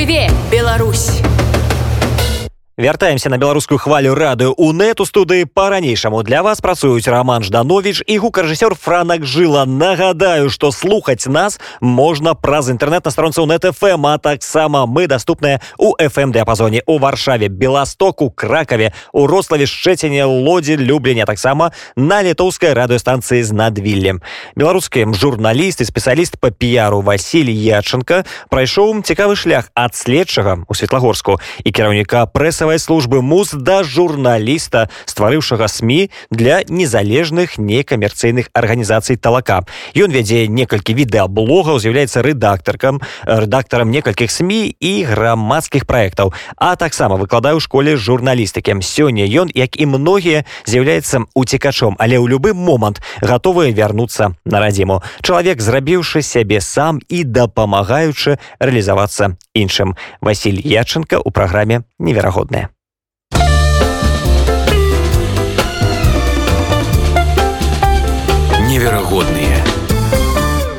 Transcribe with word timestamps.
Жыве 0.00 0.30
Беларусь! 0.50 1.29
Вяртаемся 2.79 3.29
на 3.29 3.37
беларускую 3.37 3.77
хвалю 3.77 4.15
радыё 4.15 4.53
у 4.57 4.73
нету 4.73 5.05
студыі 5.05 5.45
па-ранейшаму 5.47 6.23
для 6.23 6.43
вас 6.43 6.59
працуюць 6.59 7.07
роман 7.07 7.41
жданович 7.41 8.03
і 8.05 8.19
гукарэжысёр 8.19 8.75
франак 8.75 9.23
жыла 9.23 9.63
нагадаю 9.63 10.49
што 10.49 10.75
слухаць 10.75 11.25
нас 11.25 11.57
можна 11.79 12.35
праз 12.35 12.67
інтэрнэт 12.67 13.05
на 13.05 13.11
старонцы 13.11 13.39
нетфм 13.47 14.05
а 14.05 14.17
таксама 14.17 14.85
мы 14.85 15.07
даступныя 15.07 15.61
у 15.77 15.95
фм 15.95 16.35
дыапазоне 16.35 16.83
у 16.85 16.97
варшаве 16.97 17.47
беластоку 17.47 18.29
кракаве 18.29 18.91
у 19.13 19.25
рославе 19.25 19.65
шчэціне 19.65 20.25
лодзе 20.25 20.75
любленя 20.75 21.25
таксама 21.25 21.71
на 21.95 22.21
літоўскай 22.23 22.73
радыёстанцыі 22.75 23.39
з 23.39 23.53
надвіллем 23.53 24.19
беларускім 24.57 25.15
журналіст 25.15 25.79
і 25.79 25.87
спецыяліст 25.87 26.35
па 26.43 26.51
піяру 26.51 26.99
Васілій 26.99 27.55
ячынка 27.55 28.25
прайшоў 28.49 28.99
цікавы 28.99 29.39
шлях 29.39 29.71
ад 29.75 29.95
следчага 29.95 30.67
у 30.67 30.75
светлагорску 30.75 31.39
і 31.63 31.71
кіраўніка 31.71 32.27
прэсавай 32.27 32.65
навай 32.70 32.78
службы 32.78 33.20
муз 33.20 33.50
да 33.50 33.82
журналіста 33.82 34.86
стварыўшага 35.02 35.66
сМ 35.66 36.06
для 36.30 36.62
незалежных 36.68 37.58
некамерцыйных 37.58 38.46
арганізацый 38.54 39.16
талака. 39.16 39.66
Ён 39.98 40.14
вядзе 40.14 40.46
некалькі 40.46 40.94
відэаблогаў 40.94 41.82
з'яўляецца 41.82 42.22
рэдактаркам 42.22 43.02
рэдактарам 43.26 43.90
некалькіх 43.90 44.30
сМ 44.30 44.70
і 44.78 44.92
грамадскіх 45.02 45.82
праектаў 45.82 46.30
а 46.62 46.78
таксама 46.78 47.18
выкладаю 47.18 47.58
ў 47.58 47.64
школе 47.66 47.98
журналістыкі. 47.98 48.78
Сёння 48.86 49.26
ён 49.26 49.50
як 49.50 49.74
і 49.74 49.90
многія 49.90 50.46
з'яўляецца 50.70 51.26
уцекачом 51.34 51.98
але 51.98 52.22
ў 52.22 52.30
любы 52.30 52.54
момант 52.54 53.02
гатовыя 53.18 53.74
вярнуцца 53.74 54.38
на 54.46 54.62
радзіму. 54.62 55.02
Чалавек 55.26 55.58
зрабіўшы 55.58 56.22
сябе 56.22 56.62
сам 56.62 57.02
і 57.10 57.26
дапамагаючы 57.26 58.38
рэалізавацца 58.62 59.34
іншым. 59.58 59.98
Васіль 60.22 60.62
ячынка 60.62 61.18
ў 61.18 61.34
праграме 61.34 61.82
неверагодная 61.98 62.59
невероятные. 68.70 69.79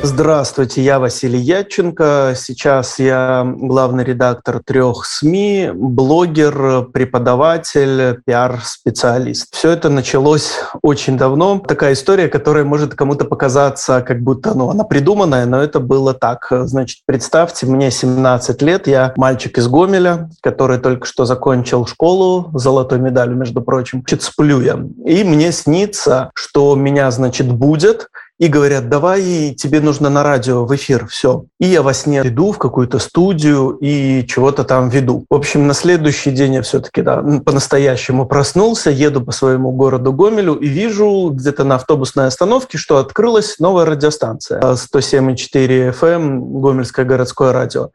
Здравствуйте, 0.04 0.82
я 0.82 0.98
Василий 0.98 1.38
Ятченко. 1.38 2.34
Сейчас 2.36 2.98
я 2.98 3.44
главный 3.46 4.02
редактор 4.02 4.60
трех 4.60 5.04
СМИ, 5.04 5.70
блогер, 5.72 6.86
преподаватель, 6.92 8.20
пиар-специалист. 8.26 9.54
Все 9.54 9.70
это 9.70 9.90
началось 9.90 10.54
очень 10.82 11.16
давно. 11.16 11.60
Такая 11.60 11.92
история, 11.92 12.26
которая 12.26 12.64
может 12.64 12.96
кому-то 12.96 13.26
показаться, 13.26 14.02
как 14.02 14.22
будто 14.22 14.54
ну, 14.54 14.70
она 14.70 14.82
придуманная, 14.82 15.46
но 15.46 15.62
это 15.62 15.78
было 15.78 16.14
так. 16.14 16.48
Значит, 16.50 17.02
представьте, 17.06 17.66
мне 17.66 17.92
17 17.92 18.60
лет, 18.60 18.88
я 18.88 19.12
мальчик 19.16 19.56
из 19.56 19.68
Гомеля, 19.68 20.30
который 20.40 20.78
только 20.78 21.06
что 21.06 21.26
закончил 21.26 21.86
школу, 21.86 22.50
золотой 22.54 22.98
медалью, 22.98 23.36
между 23.36 23.62
прочим. 23.62 24.04
Чуть 24.04 24.24
сплю 24.24 24.60
я. 24.62 24.80
И 25.06 25.22
мне 25.22 25.52
снится, 25.52 26.32
что 26.34 26.74
меня, 26.74 27.08
значит, 27.12 27.52
будет, 27.52 28.08
и 28.42 28.48
говорят, 28.48 28.88
давай, 28.88 29.54
тебе 29.56 29.80
нужно 29.80 30.10
на 30.10 30.24
радио, 30.24 30.64
в 30.64 30.74
эфир, 30.74 31.06
все. 31.06 31.44
И 31.60 31.66
я 31.66 31.80
во 31.80 31.94
сне 31.94 32.22
иду 32.24 32.50
в 32.50 32.58
какую-то 32.58 32.98
студию 32.98 33.78
и 33.80 34.26
чего-то 34.26 34.64
там 34.64 34.88
веду. 34.88 35.24
В 35.30 35.34
общем, 35.36 35.68
на 35.68 35.74
следующий 35.74 36.32
день 36.32 36.54
я 36.54 36.62
все-таки 36.62 37.02
да, 37.02 37.22
по-настоящему 37.22 38.26
проснулся, 38.26 38.90
еду 38.90 39.20
по 39.20 39.30
своему 39.30 39.70
городу 39.70 40.12
Гомелю 40.12 40.54
и 40.54 40.66
вижу 40.66 41.30
где-то 41.32 41.62
на 41.62 41.76
автобусной 41.76 42.26
остановке, 42.26 42.78
что 42.78 42.98
открылась 42.98 43.60
новая 43.60 43.84
радиостанция 43.84 44.60
107,4 44.60 45.94
FM, 45.96 46.60
Гомельское 46.60 47.04
городское 47.04 47.52
радио. 47.52 47.90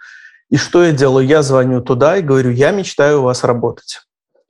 И 0.49 0.55
что 0.55 0.81
я 0.81 0.93
делаю? 0.93 1.27
Я 1.27 1.41
звоню 1.41 1.81
туда 1.81 2.15
и 2.15 2.21
говорю, 2.21 2.51
я 2.51 2.71
мечтаю 2.71 3.19
у 3.19 3.23
вас 3.23 3.43
работать. 3.43 3.99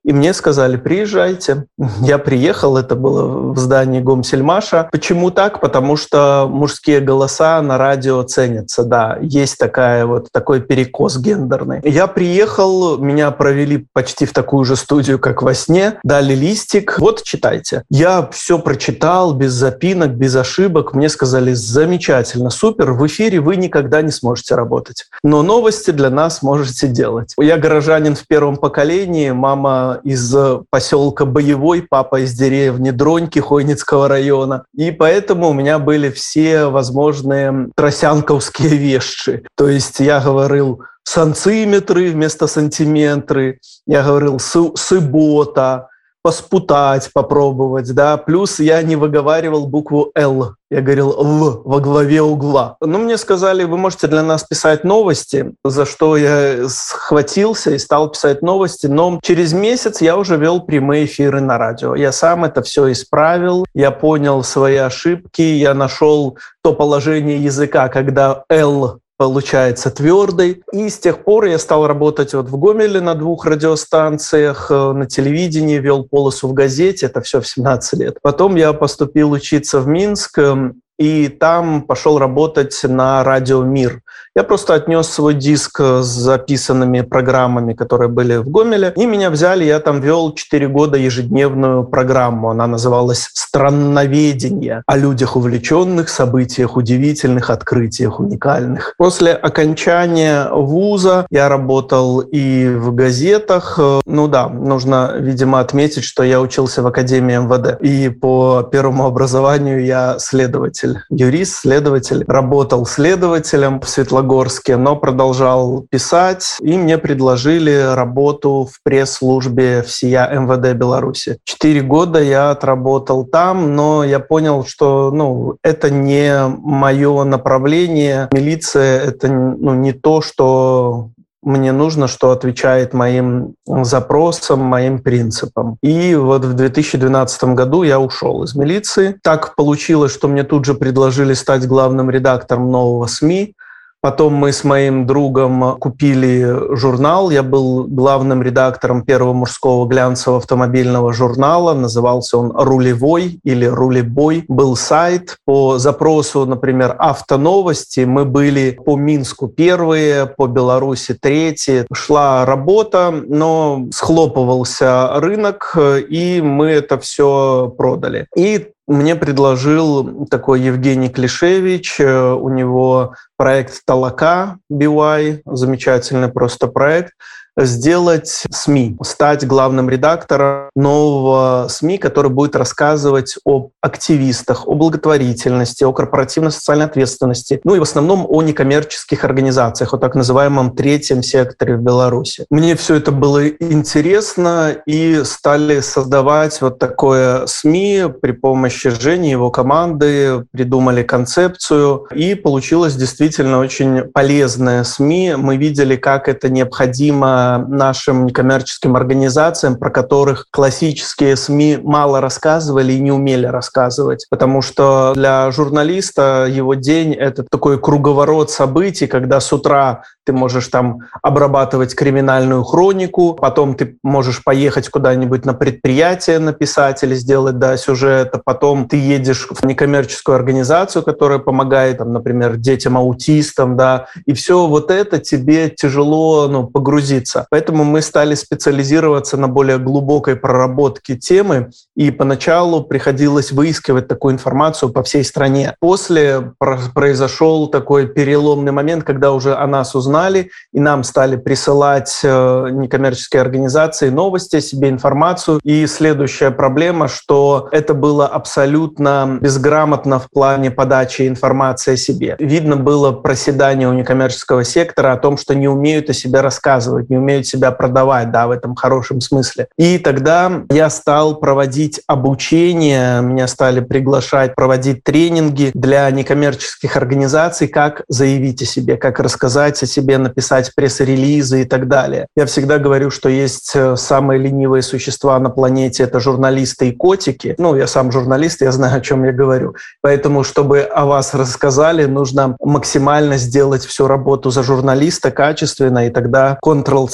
И 0.07 0.13
мне 0.13 0.33
сказали, 0.33 0.77
приезжайте. 0.77 1.65
Я 1.99 2.17
приехал, 2.17 2.77
это 2.77 2.95
было 2.95 3.51
в 3.51 3.57
здании 3.57 3.99
Гомсельмаша. 3.99 4.87
Почему 4.89 5.31
так? 5.31 5.59
Потому 5.59 5.97
что 5.97 6.47
мужские 6.49 7.01
голоса 7.01 7.61
на 7.61 7.77
радио 7.77 8.23
ценятся, 8.23 8.85
да. 8.85 9.17
Есть 9.21 9.57
такая 9.57 10.05
вот, 10.05 10.29
такой 10.31 10.61
перекос 10.61 11.17
гендерный. 11.17 11.81
Я 11.83 12.07
приехал, 12.07 12.97
меня 12.97 13.31
провели 13.31 13.85
почти 13.91 14.25
в 14.25 14.31
такую 14.31 14.63
же 14.63 14.77
студию, 14.77 15.19
как 15.19 15.41
во 15.41 15.53
сне, 15.53 15.99
дали 16.05 16.33
листик. 16.33 16.95
Вот, 16.99 17.23
читайте. 17.23 17.83
Я 17.89 18.29
все 18.31 18.59
прочитал, 18.59 19.33
без 19.33 19.51
запинок, 19.51 20.11
без 20.11 20.37
ошибок. 20.37 20.93
Мне 20.93 21.09
сказали, 21.09 21.51
замечательно, 21.51 22.49
супер, 22.49 22.93
в 22.93 23.05
эфире 23.07 23.41
вы 23.41 23.57
никогда 23.57 24.01
не 24.01 24.11
сможете 24.11 24.55
работать. 24.55 25.07
Но 25.21 25.43
новости 25.43 25.91
для 25.91 26.09
нас 26.09 26.41
можете 26.41 26.87
делать. 26.87 27.33
Я 27.37 27.57
горожанин 27.57 28.15
в 28.15 28.25
первом 28.25 28.55
поколении, 28.55 29.31
мама 29.31 29.96
из 30.03 30.35
поселка 30.69 31.25
Боевой, 31.25 31.81
папа 31.81 32.21
из 32.21 32.33
деревни 32.33 32.91
Дроньки 32.91 33.39
Хойницкого 33.39 34.07
района. 34.07 34.63
И 34.75 34.91
поэтому 34.91 35.49
у 35.49 35.53
меня 35.53 35.79
были 35.79 36.09
все 36.09 36.65
возможные 36.67 37.69
тросянковские 37.75 38.75
вещи. 38.77 39.43
То 39.55 39.67
есть 39.67 39.99
я 39.99 40.19
говорил 40.19 40.81
сантиметры 41.03 42.09
вместо 42.09 42.47
сантиметры, 42.47 43.59
я 43.85 44.03
говорил 44.03 44.39
сыбота, 44.39 45.87
поспутать, 46.27 47.09
попробовать, 47.13 47.93
да. 47.93 48.17
Плюс 48.17 48.59
я 48.59 48.83
не 48.83 48.97
выговаривал 48.97 49.65
букву 49.65 50.11
«Л», 50.13 50.55
я 50.69 50.81
говорил 50.81 51.11
«В» 51.11 51.61
во 51.63 51.79
главе 51.79 52.21
угла. 52.21 52.75
Ну, 52.81 52.97
мне 52.97 53.17
сказали, 53.17 53.63
вы 53.63 53.77
можете 53.77 54.07
для 54.07 54.23
нас 54.23 54.43
писать 54.43 54.83
новости, 54.83 55.53
за 55.63 55.85
что 55.85 56.17
я 56.17 56.67
схватился 56.67 57.71
и 57.71 57.77
стал 57.77 58.09
писать 58.09 58.41
новости, 58.41 58.87
но 58.87 59.21
через 59.23 59.53
месяц 59.53 60.01
я 60.01 60.17
уже 60.17 60.35
вел 60.35 60.59
прямые 60.59 61.05
эфиры 61.05 61.39
на 61.39 61.57
радио. 61.57 61.95
Я 61.95 62.11
сам 62.11 62.43
это 62.43 62.61
все 62.61 62.91
исправил, 62.91 63.65
я 63.73 63.91
понял 63.91 64.43
свои 64.43 64.75
ошибки, 64.75 65.41
я 65.41 65.73
нашел 65.73 66.37
то 66.61 66.73
положение 66.73 67.41
языка, 67.41 67.87
когда 67.87 68.43
«Л» 68.49 68.99
получается 69.17 69.89
твердой. 69.89 70.61
И 70.71 70.89
с 70.89 70.99
тех 70.99 71.23
пор 71.23 71.45
я 71.45 71.57
стал 71.57 71.87
работать 71.87 72.33
вот 72.33 72.49
в 72.49 72.57
Гомеле 72.57 73.01
на 73.01 73.15
двух 73.15 73.45
радиостанциях, 73.45 74.71
э, 74.71 74.91
на 74.93 75.05
телевидении, 75.07 75.79
вел 75.79 76.03
полосу 76.03 76.47
в 76.47 76.53
газете, 76.53 77.07
это 77.07 77.21
все 77.21 77.41
в 77.41 77.47
17 77.47 77.99
лет. 77.99 78.17
Потом 78.21 78.55
я 78.55 78.73
поступил 78.73 79.31
учиться 79.31 79.79
в 79.79 79.87
Минск, 79.87 80.37
эм, 80.37 80.81
и 80.99 81.27
там 81.27 81.83
пошел 81.83 82.17
работать 82.17 82.79
на 82.83 83.23
радио 83.23 83.63
«Мир». 83.63 84.01
Я 84.35 84.43
просто 84.43 84.75
отнес 84.75 85.07
свой 85.07 85.33
диск 85.33 85.79
с 85.79 86.05
записанными 86.05 87.01
программами, 87.01 87.73
которые 87.73 88.07
были 88.07 88.37
в 88.37 88.49
Гомеле, 88.49 88.93
и 88.95 89.05
меня 89.07 89.31
взяли, 89.31 89.63
я 89.63 89.79
там 89.79 89.99
вел 89.99 90.31
4 90.33 90.67
года 90.67 90.95
ежедневную 90.95 91.83
программу. 91.83 92.51
Она 92.51 92.67
называлась 92.67 93.29
«Странноведение» 93.33 94.83
о 94.85 94.95
людях, 94.95 95.35
увлеченных, 95.35 96.09
событиях 96.09 96.77
удивительных, 96.77 97.49
открытиях 97.49 98.19
уникальных. 98.19 98.93
После 98.97 99.33
окончания 99.33 100.49
вуза 100.51 101.25
я 101.31 101.49
работал 101.49 102.19
и 102.19 102.67
в 102.67 102.93
газетах. 102.93 103.79
Ну 104.05 104.27
да, 104.27 104.49
нужно, 104.49 105.15
видимо, 105.17 105.59
отметить, 105.59 106.03
что 106.03 106.23
я 106.23 106.41
учился 106.41 106.83
в 106.83 106.87
Академии 106.87 107.37
МВД. 107.37 107.81
И 107.81 108.09
по 108.09 108.61
первому 108.71 109.05
образованию 109.05 109.83
я 109.83 110.17
следователь, 110.19 110.99
юрист, 111.09 111.61
следователь. 111.61 112.23
Работал 112.27 112.85
следователем 112.85 113.81
в 113.81 113.89
Светлогорске 114.07 114.77
но 114.77 114.95
продолжал 114.95 115.85
писать, 115.89 116.57
и 116.61 116.77
мне 116.77 116.97
предложили 116.97 117.93
работу 117.93 118.69
в 118.71 118.81
пресс-службе 118.83 119.83
всея 119.83 120.29
МВД 120.29 120.77
Беларуси. 120.77 121.39
Четыре 121.43 121.81
года 121.81 122.23
я 122.23 122.51
отработал 122.51 123.25
там, 123.25 123.75
но 123.75 124.05
я 124.05 124.19
понял, 124.19 124.65
что 124.65 125.11
ну, 125.11 125.57
это 125.61 125.89
не 125.89 126.47
мое 126.47 127.25
направление. 127.25 128.29
Милиция— 128.31 129.01
это 129.07 129.27
ну, 129.27 129.73
не 129.73 129.91
то, 129.91 130.21
что 130.21 131.09
мне 131.43 131.73
нужно, 131.73 132.07
что 132.07 132.31
отвечает 132.31 132.93
моим 132.93 133.55
запросам, 133.65 134.59
моим 134.59 134.99
принципам. 134.99 135.77
И 135.81 136.15
вот 136.15 136.45
в 136.45 136.53
2012 136.53 137.43
году 137.55 137.83
я 137.83 137.99
ушел 137.99 138.43
из 138.43 138.55
милиции. 138.55 139.17
Так 139.21 139.55
получилось, 139.55 140.13
что 140.13 140.27
мне 140.27 140.43
тут 140.43 140.65
же 140.65 140.75
предложили 140.75 141.33
стать 141.33 141.67
главным 141.67 142.09
редактором 142.09 142.71
нового 142.71 143.07
СМИ. 143.07 143.53
Потом 144.01 144.33
мы 144.33 144.51
с 144.51 144.63
моим 144.63 145.07
другом 145.07 145.77
купили 145.79 146.75
журнал. 146.75 147.31
Я 147.31 147.41
был 147.41 147.85
главным 147.85 148.43
редактором 148.43 149.03
первого 149.03 149.33
мужского 149.33 149.87
глянцевого 149.87 150.39
автомобильного 150.39 151.13
журнала. 151.13 151.73
Назывался 151.73 152.37
он 152.37 152.51
«Рулевой» 152.55 153.39
или 153.43 153.65
«Рулебой». 153.65 154.45
Был 154.47 154.75
сайт. 154.75 155.37
По 155.45 155.79
запросу, 155.79 156.45
например, 156.45 156.95
автоновости 156.99 158.01
мы 158.01 158.25
были 158.25 158.79
по 158.85 158.95
Минску 158.95 159.47
первые, 159.47 160.27
по 160.27 160.47
Беларуси 160.47 161.17
третьи. 161.19 161.85
Шла 161.91 162.45
работа, 162.45 163.11
но 163.11 163.87
схлопывался 163.91 165.19
рынок, 165.19 165.75
и 166.09 166.41
мы 166.41 166.67
это 166.67 166.99
все 166.99 167.73
продали. 167.75 168.27
И 168.35 168.69
мне 168.87 169.15
предложил 169.15 170.25
такой 170.27 170.61
Евгений 170.61 171.09
Клишевич, 171.09 171.99
э, 171.99 172.31
у 172.31 172.49
него 172.49 173.15
проект 173.35 173.83
«Толока» 173.85 174.59
BY, 174.71 175.41
замечательный 175.45 176.29
просто 176.29 176.67
проект 176.67 177.13
сделать 177.57 178.43
СМИ, 178.51 178.97
стать 179.03 179.45
главным 179.47 179.89
редактором 179.89 180.69
нового 180.75 181.67
СМИ, 181.69 181.97
который 181.97 182.31
будет 182.31 182.55
рассказывать 182.55 183.35
об 183.45 183.69
активистах, 183.81 184.67
о 184.67 184.75
благотворительности, 184.75 185.83
о 185.83 185.93
корпоративной 185.93 186.51
социальной 186.51 186.85
ответственности, 186.85 187.59
ну 187.63 187.75
и 187.75 187.79
в 187.79 187.83
основном 187.83 188.25
о 188.29 188.41
некоммерческих 188.41 189.23
организациях, 189.23 189.93
о 189.93 189.97
так 189.97 190.15
называемом 190.15 190.75
третьем 190.75 191.23
секторе 191.23 191.77
в 191.77 191.81
Беларуси. 191.81 192.45
Мне 192.49 192.75
все 192.75 192.95
это 192.95 193.11
было 193.11 193.47
интересно, 193.47 194.75
и 194.85 195.23
стали 195.23 195.79
создавать 195.79 196.61
вот 196.61 196.79
такое 196.79 197.45
СМИ 197.45 198.05
при 198.21 198.31
помощи 198.31 198.89
Жени 198.89 199.31
его 199.31 199.49
команды, 199.51 200.45
придумали 200.51 201.03
концепцию, 201.03 202.07
и 202.13 202.35
получилось 202.35 202.95
действительно 202.95 203.59
очень 203.59 204.03
полезное 204.03 204.83
СМИ. 204.83 205.35
Мы 205.37 205.57
видели, 205.57 205.95
как 205.95 206.27
это 206.27 206.49
необходимо 206.49 207.46
нашим 207.57 208.25
некоммерческим 208.25 208.95
организациям, 208.95 209.77
про 209.77 209.89
которых 209.89 210.47
классические 210.51 211.35
СМИ 211.35 211.79
мало 211.83 212.19
рассказывали 212.21 212.93
и 212.93 212.99
не 212.99 213.11
умели 213.11 213.45
рассказывать. 213.45 214.27
Потому 214.29 214.61
что 214.61 215.13
для 215.15 215.49
журналиста 215.51 216.47
его 216.49 216.73
день— 216.73 217.13
это 217.13 217.43
такой 217.43 217.79
круговорот 217.79 218.51
событий, 218.51 219.07
когда 219.07 219.39
с 219.39 219.53
утра 219.53 220.03
ты 220.25 220.33
можешь 220.33 220.67
там 220.67 220.99
обрабатывать 221.23 221.95
криминальную 221.95 222.63
хронику, 222.63 223.33
потом 223.33 223.75
ты 223.75 223.97
можешь 224.03 224.43
поехать 224.43 224.89
куда-нибудь 224.89 225.45
на 225.45 225.53
предприятие 225.53 226.39
написать 226.39 227.01
или 227.03 227.15
сделать 227.15 227.59
да, 227.59 227.77
сюжет, 227.77 228.33
потом 228.43 228.89
ты 228.89 228.97
едешь 228.97 229.47
в 229.49 229.65
некоммерческую 229.65 230.35
организацию, 230.35 231.03
которая 231.03 231.39
помогает, 231.39 231.99
там, 231.99 232.11
например, 232.11 232.57
детям-аутистам, 232.57 233.77
да, 233.77 234.07
и 234.25 234.33
все 234.33 234.67
вот 234.67 234.91
это 234.91 235.19
тебе 235.19 235.69
тяжело 235.69 236.47
ну, 236.49 236.67
погрузиться. 236.67 237.36
Поэтому 237.49 237.83
мы 237.83 238.01
стали 238.01 238.35
специализироваться 238.35 239.37
на 239.37 239.47
более 239.47 239.77
глубокой 239.77 240.35
проработке 240.35 241.15
темы, 241.15 241.69
и 241.95 242.11
поначалу 242.11 242.83
приходилось 242.83 243.51
выискивать 243.51 244.07
такую 244.07 244.33
информацию 244.33 244.89
по 244.89 245.03
всей 245.03 245.23
стране. 245.23 245.75
После 245.79 246.53
произошел 246.93 247.67
такой 247.67 248.07
переломный 248.07 248.71
момент, 248.71 249.03
когда 249.03 249.31
уже 249.31 249.55
о 249.55 249.67
нас 249.67 249.95
узнали, 249.95 250.49
и 250.73 250.79
нам 250.79 251.03
стали 251.03 251.35
присылать 251.35 252.21
э, 252.23 252.69
некоммерческие 252.71 253.41
организации 253.41 254.09
новости 254.09 254.59
себе, 254.59 254.89
информацию. 254.89 255.59
И 255.63 255.85
следующая 255.87 256.51
проблема, 256.51 257.07
что 257.07 257.67
это 257.71 257.93
было 257.93 258.27
абсолютно 258.27 259.37
безграмотно 259.41 260.19
в 260.19 260.29
плане 260.29 260.71
подачи 260.71 261.27
информации 261.27 261.93
о 261.93 261.97
себе. 261.97 262.35
Видно 262.39 262.75
было 262.77 263.11
проседание 263.11 263.87
у 263.87 263.93
некоммерческого 263.93 264.63
сектора 264.63 265.13
о 265.13 265.17
том, 265.17 265.37
что 265.37 265.55
не 265.55 265.67
умеют 265.67 266.09
о 266.09 266.13
себе 266.13 266.41
рассказывать, 266.41 267.09
не 267.09 267.17
умеют 267.17 267.26
себя 267.47 267.71
продавать, 267.71 268.31
да, 268.31 268.47
в 268.47 268.51
этом 268.51 268.75
хорошем 268.75 269.21
смысле. 269.21 269.67
И 269.77 269.97
тогда 269.97 270.63
я 270.69 270.89
стал 270.89 271.35
проводить 271.35 272.01
обучение, 272.07 273.21
меня 273.21 273.47
стали 273.47 273.79
приглашать 273.81 274.55
проводить 274.55 275.03
тренинги 275.03 275.71
для 275.73 276.09
некоммерческих 276.11 276.95
организаций, 276.95 277.67
как 277.67 278.03
заявить 278.07 278.61
о 278.61 278.65
себе, 278.65 278.97
как 278.97 279.19
рассказать 279.19 279.81
о 279.83 279.85
себе 279.85 280.17
написать 280.17 280.71
пресс-релизы 280.75 281.61
и 281.61 281.65
так 281.65 281.87
далее. 281.87 282.27
Я 282.35 282.45
всегда 282.45 282.77
говорю, 282.77 283.11
что 283.11 283.29
есть 283.29 283.71
э, 283.75 283.95
самые 283.95 284.39
ленивые 284.39 284.81
существа 284.81 285.39
на 285.39 285.49
планете— 285.49 286.03
это 286.05 286.19
журналисты 286.19 286.89
и 286.89 286.91
котики. 286.91 287.55
Ну, 287.57 287.75
я 287.75 287.87
сам 287.87 288.11
журналист, 288.11 288.61
я 288.61 288.71
знаю, 288.71 288.97
о 288.97 289.01
чем 289.01 289.23
я 289.23 289.31
говорю. 289.31 289.75
Поэтому, 290.01 290.43
чтобы 290.43 290.81
о 290.81 291.05
вас 291.05 291.33
рассказали, 291.33 292.05
нужно 292.05 292.55
максимально 292.59 293.37
сделать 293.37 293.85
всю 293.85 294.07
работу 294.07 294.51
за 294.51 294.63
журналиста 294.63 295.31
качественно, 295.31 296.07
и 296.07 296.09
тогда 296.09 296.57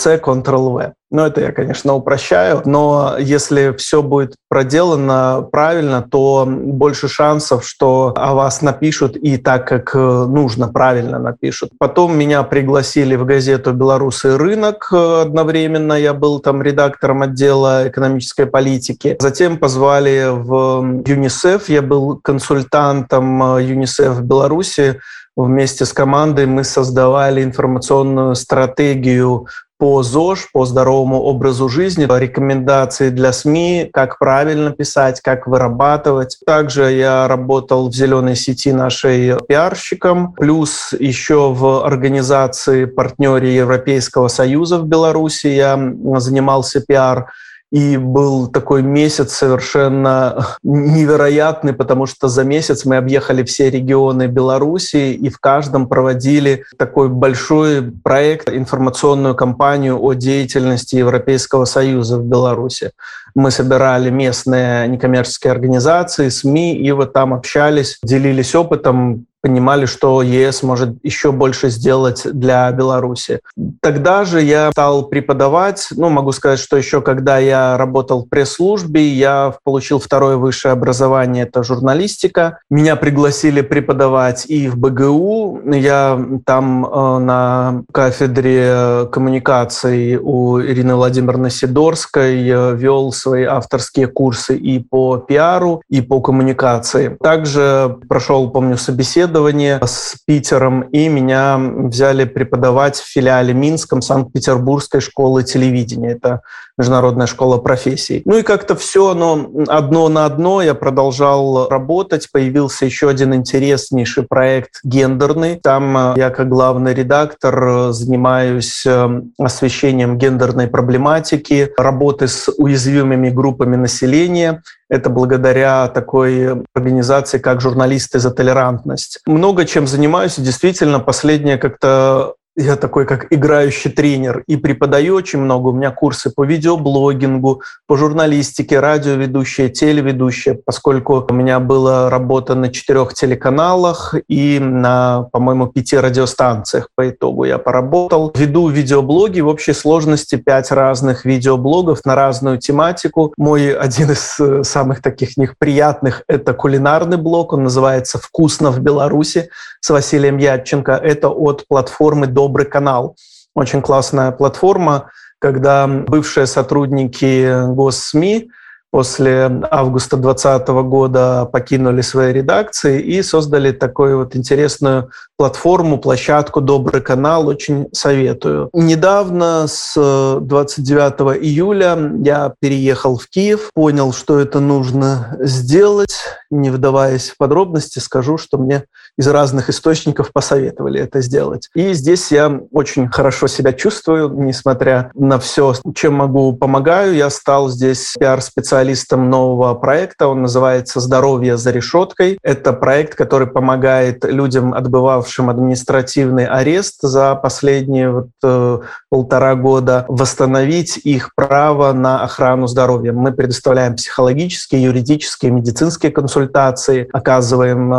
Ctrl-C, 0.04 0.18
Ctrl-V. 0.18 0.94
Ну, 1.12 1.22
это 1.22 1.42
я, 1.42 1.52
конечно, 1.52 1.94
упрощаю, 1.94 2.64
но 2.66 3.18
если 3.20 3.72
все 3.78 4.02
будет 4.02 4.36
проделано 4.50 5.48
правильно, 5.52 6.02
то 6.02 6.46
больше 6.48 7.08
шансов, 7.08 7.64
что 7.66 8.14
о 8.16 8.34
вас 8.34 8.64
напишут 8.64 9.16
и 9.16 9.38
так, 9.38 9.68
как 9.68 9.96
э, 9.96 10.00
нужно, 10.00 10.70
правильно 10.70 11.20
напишут. 11.20 11.70
Потом 11.78 12.18
меня 12.18 12.42
пригласили 12.42 13.16
в 13.16 13.26
газету 13.26 13.74
«Белорусы 13.74 14.38
рынок» 14.38 14.92
одновременно. 14.92 15.94
Я 15.94 16.16
был 16.16 16.40
там 16.40 16.64
редактором 16.64 17.22
отдела 17.22 17.88
экономической 17.88 18.48
политики. 18.48 19.16
Затем 19.20 19.58
позвали 19.58 20.30
в 20.32 21.04
ЮНИСЕФ. 21.06 21.70
Я 21.70 21.84
был 21.84 22.20
консультантом 22.24 23.58
э, 23.58 23.64
ЮНИСЕФ 23.64 24.14
в 24.14 24.24
Беларуси 24.24 25.00
вместе 25.36 25.86
с 25.86 25.94
командой 25.94 26.46
мы 26.46 26.64
создавали 26.64 27.44
информационную 27.44 28.36
стратегию 28.36 29.48
по 29.84 30.02
ЗОЖ, 30.02 30.48
по 30.54 30.64
здоровому 30.64 31.24
образу 31.24 31.68
жизни, 31.68 32.08
рекомендации 32.10 33.10
для 33.10 33.34
СМИ, 33.34 33.90
как 33.92 34.18
правильно 34.18 34.72
писать, 34.72 35.20
как 35.20 35.46
вырабатывать. 35.46 36.38
Также 36.46 36.90
я 36.94 37.28
работал 37.28 37.90
в 37.90 37.94
зеленой 37.94 38.38
сети 38.38 38.72
нашей 38.72 39.38
пиарщиком, 39.46 40.32
плюс 40.32 40.94
еще 40.98 41.52
в 41.52 41.86
организации 41.86 42.86
партнере 42.86 43.54
Европейского 43.54 44.30
Союза 44.30 44.78
в 44.78 44.88
Беларуси 44.88 45.48
я 45.48 45.78
занимался 46.16 46.80
пиар. 46.80 47.34
И 47.74 47.98
был 47.98 48.50
такой 48.50 48.84
месяц 48.84 49.34
совершенно 49.34 50.46
невероятный, 50.62 51.74
потому 51.74 52.06
что 52.06 52.28
за 52.28 52.44
месяц 52.44 52.86
мы 52.86 52.98
объехали 52.98 53.44
все 53.44 53.72
регионы 53.72 54.28
Беларуси 54.28 55.14
и 55.14 55.30
в 55.30 55.40
каждом 55.40 55.88
проводили 55.88 56.66
такой 56.78 57.10
большой 57.10 57.82
проект, 57.82 58.48
информационную 58.50 59.34
кампанию 59.34 60.00
о 60.00 60.14
деятельности 60.14 60.98
Европейского 60.98 61.66
Союза 61.66 62.20
в 62.20 62.26
Беларуси. 62.26 62.92
Мы 63.34 63.50
собирали 63.50 64.12
местные 64.12 64.88
некоммерческие 64.88 65.52
организации, 65.52 66.30
СМИ, 66.30 66.76
и 66.78 66.92
вот 66.92 67.12
там 67.12 67.34
общались, 67.34 67.98
делились 68.04 68.54
опытом, 68.54 69.26
понимали, 69.44 69.86
что 69.86 70.22
ЕС 70.22 70.64
может 70.64 70.96
еще 71.04 71.34
больше 71.34 71.70
сделать 71.70 72.22
для 72.24 72.72
Беларуси. 72.72 73.42
Тогда 73.82 74.24
же 74.24 74.42
я 74.42 74.72
стал 74.72 75.08
преподавать. 75.08 75.90
Ну, 75.92 76.10
могу 76.10 76.32
сказать, 76.32 76.60
что 76.60 76.78
еще 76.78 77.02
когда 77.02 77.40
я 77.40 77.78
работал 77.78 78.24
в 78.24 78.30
пресс-службе, 78.30 79.06
я 79.06 79.54
получил 79.66 80.00
второе 80.00 80.38
высшее 80.38 80.72
образование, 80.72 81.44
это 81.44 81.62
журналистика. 81.62 82.60
Меня 82.70 82.96
пригласили 82.96 83.60
преподавать 83.60 84.46
и 84.48 84.70
в 84.70 84.78
БГУ. 84.78 85.62
Я 85.74 86.26
там 86.46 86.86
э, 86.86 87.18
на 87.20 87.84
кафедре 87.92 89.10
коммуникации 89.12 90.16
у 90.16 90.62
Ирины 90.62 90.96
Владимировны 90.96 91.50
Сидорской 91.50 92.48
э, 92.48 92.76
вел 92.76 93.12
свои 93.12 93.44
авторские 93.44 94.08
курсы 94.08 94.56
и 94.56 94.80
по 94.80 95.18
пиару, 95.18 95.82
и 95.90 96.00
по 96.02 96.22
коммуникации. 96.22 97.18
Также 97.22 97.98
прошел, 98.08 98.50
помню, 98.50 98.78
собеседование 98.78 99.33
собеседование 99.34 99.80
с 99.84 100.16
Питером, 100.26 100.82
и 100.82 101.08
меня 101.08 101.58
взяли 101.58 102.26
преподавать 102.26 102.98
в 102.98 103.06
филиале 103.06 103.54
Минском 103.54 104.02
Санкт-Петербургской 104.02 105.02
школы 105.02 105.44
телевидения. 105.44 106.12
Это 106.12 106.42
международная 106.78 107.28
школа 107.28 107.58
профессий. 107.58 108.24
Ну 108.26 108.38
и 108.38 108.42
как-то 108.42 108.76
все 108.76 109.12
оно 109.12 109.50
одно 109.68 110.10
на 110.10 110.26
одно. 110.26 110.62
Я 110.62 110.74
продолжал 110.74 111.68
работать. 111.70 112.30
Появился 112.32 112.86
еще 112.86 113.10
один 113.10 113.34
интереснейший 113.34 114.24
проект 114.24 114.80
«Гендерный». 114.84 115.60
Там 115.62 115.96
э, 115.98 116.14
я 116.18 116.30
как 116.30 116.50
главный 116.50 116.94
редактор 116.94 117.64
э, 117.64 117.92
занимаюсь 117.92 118.84
э, 118.86 119.22
освещением 119.38 120.18
гендерной 120.18 120.68
проблематики, 120.68 121.72
работы 121.78 122.28
с 122.28 122.52
уязвимыми 122.58 123.30
группами 123.30 123.76
населения. 123.76 124.64
Это 124.94 125.10
благодаря 125.10 125.88
такой 125.88 126.64
организации, 126.76 127.40
как 127.40 127.62
«Журналисты 127.62 128.20
за 128.20 128.30
толерантность». 128.30 129.22
Много 129.26 129.66
чем 129.66 129.88
занимаюсь. 129.88 130.36
Действительно, 130.36 131.00
последнее 131.00 131.58
как-то 131.58 132.36
я 132.56 132.76
такой 132.76 133.06
как 133.06 133.28
играющий 133.32 133.90
тренер 133.90 134.44
и 134.48 134.58
преподаю 134.58 135.16
очень 135.16 135.40
много. 135.40 135.70
У 135.70 135.74
меня 135.74 135.92
курсы 135.92 136.30
по 136.30 136.46
видеоблогингу, 136.46 137.64
по 137.88 137.98
журналистике, 137.98 138.80
радиоведущие, 138.80 139.70
телеведущие, 139.70 140.60
поскольку 140.64 141.26
у 141.28 141.34
меня 141.34 141.60
была 141.60 142.10
работа 142.10 142.54
на 142.54 142.70
четырех 142.70 143.14
телеканалах 143.14 144.14
и 144.28 144.60
на, 144.60 145.28
по-моему, 145.32 145.68
пяти 145.68 145.98
радиостанциях 145.98 146.90
по 146.96 147.10
итогу 147.10 147.46
я 147.46 147.58
поработал. 147.58 148.32
Веду 148.36 148.68
видеоблоги 148.68 149.42
в 149.42 149.48
общей 149.48 149.74
сложности 149.74 150.36
пять 150.36 150.72
разных 150.72 151.26
видеоблогов 151.26 152.06
на 152.06 152.14
разную 152.14 152.60
тематику. 152.60 153.34
Мой 153.38 153.74
один 153.74 154.12
из 154.12 154.40
э, 154.40 154.64
самых 154.64 155.02
таких 155.02 155.38
них 155.38 155.58
приятных— 155.58 156.24
это 156.28 156.54
кулинарный 156.54 157.18
блог, 157.18 157.54
он 157.54 157.64
называется 157.64 158.20
«Вкусно 158.20 158.70
в 158.72 158.80
Беларуси» 158.80 159.50
с 159.84 159.90
Василием 159.90 160.38
Ядченко. 160.38 160.94
Это 160.94 161.30
от 161.30 161.68
платформы 161.68 162.28
«Добрый 162.44 162.66
канал». 162.66 163.16
Очень 163.56 163.82
классная 163.82 164.32
платформа, 164.32 165.12
когда 165.40 165.88
бывшие 165.88 166.46
сотрудники 166.46 167.74
госсми 167.74 168.50
после 168.94 169.50
августа 169.72 170.18
2020 170.18 170.68
года 170.86 171.46
покинули 171.46 172.02
свои 172.02 172.32
редакции 172.32 173.02
и 173.02 173.24
создали 173.24 173.72
такую 173.72 174.20
вот 174.20 174.36
интересную 174.36 175.10
платформу, 175.36 175.98
площадку 175.98 176.62
«Добрый 176.62 177.02
канал». 177.02 177.48
Очень 177.48 177.88
советую. 177.92 178.70
Недавно, 178.72 179.66
с 179.68 179.96
29 179.96 181.44
июля, 181.44 181.98
я 182.24 182.54
переехал 182.60 183.18
в 183.18 183.28
Киев, 183.30 183.72
понял, 183.74 184.14
что 184.14 184.38
это 184.38 184.60
нужно 184.60 185.38
сделать. 185.40 186.16
Не 186.52 186.70
вдаваясь 186.70 187.30
в 187.30 187.38
подробности, 187.38 187.98
скажу, 187.98 188.38
что 188.38 188.60
мне 188.60 188.84
из 189.18 189.28
разных 189.28 189.70
источников 189.70 190.32
посоветовали 190.32 191.00
это 191.00 191.22
сделать. 191.22 191.70
И 191.76 191.94
здесь 191.94 192.32
я 192.32 192.60
очень 192.72 193.10
хорошо 193.10 193.48
себя 193.48 193.74
чувствую, 193.74 194.30
несмотря 194.30 195.12
на 195.14 195.40
все, 195.40 195.74
чем 195.96 196.16
могу, 196.16 196.54
помогаю. 196.54 197.14
Я 197.16 197.30
стал 197.30 197.70
здесь 197.70 198.16
пиар-специалистом 198.20 199.30
нового 199.30 199.74
проекта. 199.76 200.28
Он 200.28 200.42
называется 200.42 201.00
«Здоровье 201.00 201.58
за 201.58 201.72
решеткой». 201.72 202.38
Это 202.42 202.74
проект, 202.74 203.16
который 203.16 203.48
помогает 203.48 204.26
людям, 204.26 204.74
отбывавшим 204.74 205.50
административный 205.50 206.46
арест 206.46 207.00
за 207.02 207.36
последние 207.36 208.12
вот, 208.12 208.30
э, 208.44 208.80
полтора 209.10 209.56
года, 209.56 210.06
восстановить 210.08 210.98
их 210.98 211.36
право 211.36 211.94
на 211.94 212.24
охрану 212.24 212.68
здоровья. 212.68 213.14
Мы 213.14 213.32
предоставляем 213.32 213.96
психологические, 213.96 214.84
юридические, 214.84 215.52
медицинские 215.52 216.12
консультации, 216.12 217.08
оказываем 217.14 217.94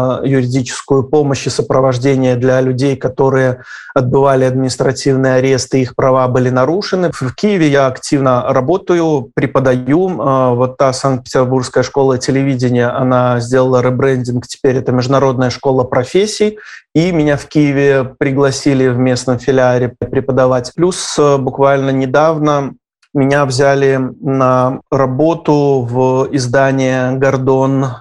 помощи, 1.05 1.49
сопровождения 1.49 2.37
для 2.37 2.61
людей, 2.61 2.97
которые 2.97 3.63
отбывали 3.95 4.45
административный 4.45 5.37
арест, 5.37 5.75
и 5.75 5.83
их 5.83 5.95
права 5.95 6.27
были 6.29 6.51
нарушены. 6.51 7.11
В 7.13 7.35
Киеве 7.35 7.69
я 7.69 7.87
активно 7.87 8.45
работаю, 8.49 9.31
преподаю. 9.35 10.21
А, 10.21 10.55
вот 10.55 10.77
та 10.77 10.93
Санкт-Петербургская 10.93 11.85
школа 11.85 12.19
телевидения, 12.19 12.89
она 12.89 13.41
сделала 13.41 13.81
ребрендинг, 13.81 14.47
теперь 14.47 14.77
это 14.77 14.93
Международная 14.93 15.51
школа 15.51 15.85
профессий, 15.85 16.59
и 16.95 17.13
меня 17.13 17.37
в 17.37 17.47
Киеве 17.47 18.05
пригласили 18.05 18.89
в 18.89 18.99
местном 18.99 19.39
филиаре 19.39 19.95
преподавать. 19.99 20.73
Плюс 20.75 21.17
э, 21.19 21.37
буквально 21.39 21.91
недавно 21.91 22.75
меня 23.15 23.47
взяли 23.47 24.01
на 24.21 24.81
работу 24.91 25.87
в 25.89 26.29
издание 26.33 27.17
gordon.ua.com. 27.17 27.95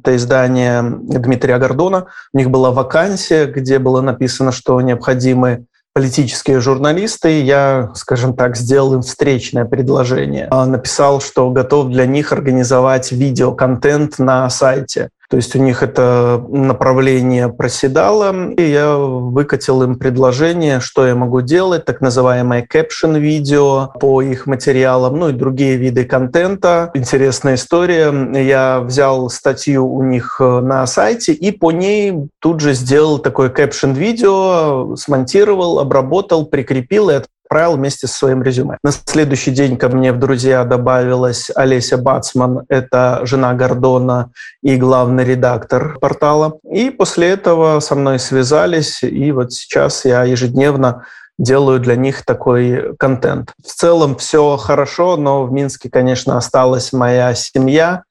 Это 0.00 0.16
издание 0.16 0.82
Дмитрия 0.82 1.58
Гордона. 1.58 2.06
У 2.32 2.38
них 2.38 2.50
была 2.50 2.70
вакансия, 2.72 3.46
где 3.46 3.78
было 3.78 4.00
написано, 4.00 4.50
что 4.52 4.80
необходимы 4.80 5.66
политические 5.92 6.60
журналисты. 6.60 7.42
Я, 7.42 7.90
скажем 7.94 8.34
так, 8.34 8.56
сделал 8.56 8.94
им 8.94 9.02
встречное 9.02 9.66
предложение. 9.66 10.48
Написал, 10.48 11.20
что 11.20 11.50
готов 11.50 11.88
для 11.88 12.06
них 12.06 12.32
организовать 12.32 13.12
видеоконтент 13.12 14.18
на 14.18 14.48
сайте. 14.48 15.10
То 15.28 15.36
есть 15.36 15.54
у 15.54 15.58
них 15.58 15.82
это 15.82 16.42
направление 16.48 17.50
проседало, 17.50 18.52
и 18.52 18.62
я 18.62 18.96
выкатил 18.96 19.82
им 19.82 19.96
предложение, 19.96 20.80
что 20.80 21.06
я 21.06 21.14
могу 21.14 21.42
делать, 21.42 21.84
так 21.84 22.00
называемое 22.00 22.66
caption 22.66 23.18
видео 23.18 23.90
по 24.00 24.22
их 24.22 24.46
материалам, 24.46 25.18
ну 25.18 25.28
и 25.28 25.32
другие 25.32 25.76
виды 25.76 26.04
контента. 26.04 26.90
Интересная 26.94 27.56
история. 27.56 28.10
Я 28.42 28.80
взял 28.80 29.28
статью 29.28 29.86
у 29.86 30.02
них 30.02 30.38
э, 30.40 30.60
на 30.60 30.86
сайте 30.86 31.34
и 31.34 31.50
по 31.50 31.72
ней 31.72 32.28
тут 32.38 32.60
же 32.60 32.72
сделал 32.72 33.18
такое 33.18 33.50
caption 33.50 33.92
видео, 33.92 34.96
смонтировал, 34.96 35.78
обработал, 35.78 36.46
прикрепил 36.46 37.10
и 37.10 37.14
отправил 37.48 37.76
вместе 37.76 38.06
со 38.06 38.14
своим 38.14 38.42
резюме. 38.42 38.76
На 38.82 38.92
следующий 38.92 39.52
день 39.52 39.78
ко 39.78 39.88
мне 39.88 40.12
в 40.12 40.18
друзья 40.18 40.64
добавилась 40.64 41.50
Олеся 41.54 41.96
Бацман, 41.96 42.66
это 42.68 43.20
жена 43.22 43.54
Гордона 43.54 44.30
и 44.62 44.76
главный 44.76 45.24
редактор 45.24 45.98
портала. 45.98 46.58
И 46.70 46.90
после 46.90 47.30
этого 47.30 47.80
со 47.80 47.94
мной 47.94 48.18
связались, 48.18 49.02
и 49.02 49.32
вот 49.32 49.52
сейчас 49.52 50.04
я 50.04 50.24
ежедневно 50.24 51.06
делаю 51.38 51.80
для 51.80 51.96
них 51.96 52.24
такой 52.24 52.94
контент. 52.98 53.54
В 53.64 53.72
целом 53.72 54.16
все 54.16 54.56
хорошо, 54.58 55.16
но 55.16 55.44
в 55.44 55.52
Минске, 55.52 55.88
конечно, 55.88 56.36
осталась 56.36 56.92
моя 56.92 57.34
семья. 57.34 58.02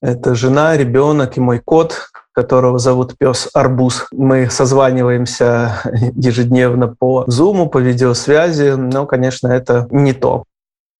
Это 0.00 0.34
жена, 0.36 0.76
ребенок 0.76 1.36
и 1.36 1.40
мой 1.40 1.58
кот, 1.58 2.10
которого 2.34 2.78
зовут 2.78 3.16
пес 3.16 3.48
Арбуз. 3.54 4.06
Мы 4.12 4.50
созваниваемся 4.50 5.76
ежедневно 6.14 6.88
по 6.88 7.24
Зуму, 7.26 7.68
по 7.68 7.78
видеосвязи, 7.78 8.74
но, 8.76 9.06
конечно, 9.06 9.48
это 9.48 9.86
не 9.90 10.12
то. 10.12 10.44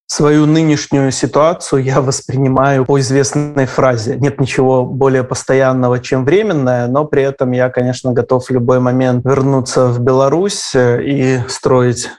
Свою 0.06 0.46
нынешнюю 0.46 1.10
ситуацию 1.10 1.82
я 1.82 2.00
воспринимаю 2.00 2.84
по 2.84 3.00
известной 3.00 3.66
фразе. 3.66 4.16
Нет 4.16 4.38
ничего 4.38 4.84
более 4.84 5.24
постоянного, 5.24 5.98
чем 5.98 6.24
временное, 6.24 6.86
но 6.88 7.04
при 7.06 7.22
этом 7.22 7.52
я, 7.52 7.70
конечно, 7.70 8.12
готов 8.12 8.46
в 8.46 8.50
любой 8.50 8.80
момент 8.80 9.24
вернуться 9.24 9.86
в 9.86 10.00
Беларусь 10.00 10.72
и 10.74 11.40
строить 11.48 12.10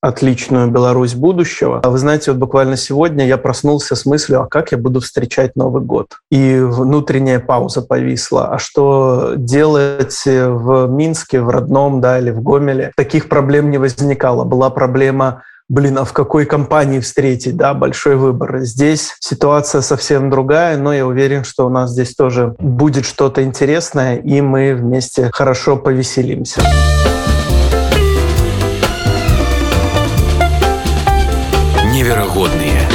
отличную 0.00 0.70
Беларусь 0.70 1.14
будущего. 1.14 1.80
А 1.82 1.90
вы 1.90 1.98
знаете, 1.98 2.32
вот 2.32 2.40
буквально 2.40 2.76
сегодня 2.76 3.26
я 3.26 3.36
проснулся 3.36 3.94
с 3.94 4.06
мыслью, 4.06 4.42
а 4.42 4.46
как 4.46 4.72
я 4.72 4.78
буду 4.78 5.00
встречать 5.00 5.56
Новый 5.56 5.82
год? 5.82 6.18
И 6.30 6.58
внутренняя 6.60 7.40
пауза 7.40 7.82
повисла. 7.82 8.48
А 8.48 8.58
что 8.58 9.34
делать 9.36 10.22
в 10.24 10.86
Минске, 10.88 11.40
в 11.40 11.50
родном, 11.50 12.00
да, 12.00 12.18
или 12.18 12.30
в 12.30 12.42
Гомеле? 12.42 12.92
Таких 12.96 13.28
проблем 13.28 13.70
не 13.70 13.78
возникало. 13.78 14.44
Была 14.44 14.70
проблема 14.70 15.42
блин, 15.70 15.98
а 15.98 16.04
в 16.04 16.12
какой 16.12 16.46
компании 16.46 16.98
встретить, 16.98 17.56
да, 17.56 17.74
большой 17.74 18.16
выбор. 18.16 18.58
Здесь 18.58 19.14
ситуация 19.20 19.80
совсем 19.80 20.28
другая, 20.28 20.76
но 20.76 20.92
я 20.92 21.06
уверен, 21.06 21.44
что 21.44 21.64
у 21.64 21.70
нас 21.70 21.92
здесь 21.92 22.14
тоже 22.14 22.56
будет 22.58 23.06
что-то 23.06 23.42
интересное, 23.44 24.16
и 24.16 24.40
мы 24.40 24.74
вместе 24.74 25.30
хорошо 25.32 25.76
повеселимся. 25.76 26.60
Неверагодныя 32.00 32.89